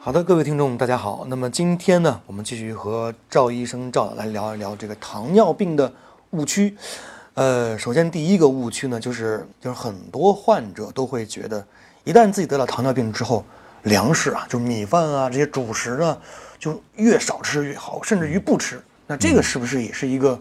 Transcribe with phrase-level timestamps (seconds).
[0.00, 1.26] 好的，各位听众，大家好。
[1.28, 5.92] 那么今天呢，我们继续和赵医生赵导来聊一聊这个糖尿病的
[6.30, 6.72] 误区。
[7.34, 11.66] 呃，首先第一个误区呢，就是就是很多患者都会觉得，
[12.04, 13.44] 一旦自己得了糖尿病之后，
[13.82, 16.16] 粮食啊，就米饭啊这些主食呢，
[16.60, 18.80] 就越少吃越好，甚至于不吃。
[19.04, 20.40] 那这个是不是也是一个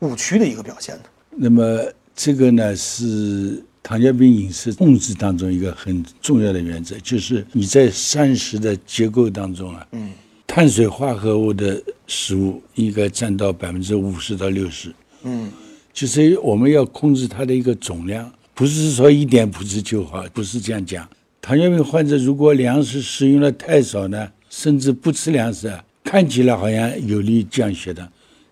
[0.00, 1.02] 误区的一个表现呢？
[1.30, 1.82] 那么
[2.14, 10.10] 这个呢是糖尿病饮食控制当中一个很重要的原则，就是你在膳食的结构当中啊，嗯，
[10.46, 15.50] 碳水化合物的食物应该占到百分之五十到六十，嗯，
[15.90, 21.08] 就是我们要控制它的一个总量，不是说一点不吃就好，不是这样讲。
[21.40, 28.06] 糖尿病患者如果粮食食用的太少呢，甚至不吃粮食啊，看起来好像有利于降血糖，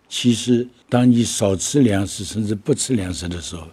[0.08, 3.68] 其实当你少吃粮食甚至不吃粮食的时候，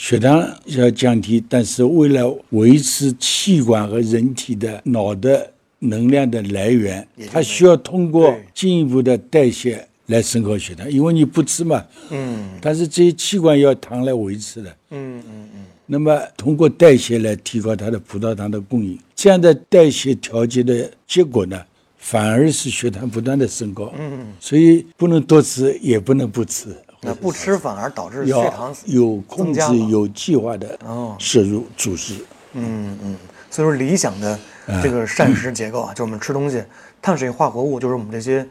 [0.00, 12.48] 血糖要降低，但是为了维持气管和人体的脑的能量的来源，它需要通过进一步的代谢来升高血糖，因为你不吃嘛，嗯。
[12.62, 21.60] 但是这些器官要糖来维持的，嗯嗯嗯，那么通过代谢来提高它的葡萄糖的供应，这样的代谢调节的结果呢，
[21.96, 23.92] 反而是血糖不断的升高。
[23.98, 26.68] 嗯，所以不能多吃，也不能不吃，
[27.00, 32.14] 那不吃反而导致血糖有控制有计划的哦摄入主食。
[32.54, 33.16] 嗯嗯，
[33.50, 34.38] 所以说理想的
[34.82, 36.62] 这个膳食结构啊，就是我们吃东西，
[37.00, 38.44] 碳水化合物就是我们这些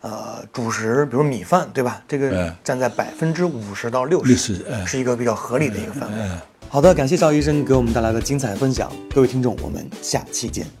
[0.00, 2.02] 呃主食，比如米饭，对吧？
[2.08, 6.30] 这个嗯占在百分之五十到六60十，嗯是一个比较合理的一个范围。
[6.68, 10.79] 好的，感谢赵医生给我们带来的精彩分享，各位听众，我们下期见。